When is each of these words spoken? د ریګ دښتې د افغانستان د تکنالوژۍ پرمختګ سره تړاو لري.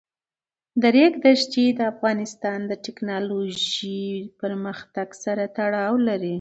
د 0.81 0.83
ریګ 0.95 1.13
دښتې 1.25 1.65
د 1.77 1.79
افغانستان 1.93 2.59
د 2.71 2.71
تکنالوژۍ 2.85 4.05
پرمختګ 4.41 5.07
سره 5.23 5.43
تړاو 5.57 5.95
لري. 6.07 6.29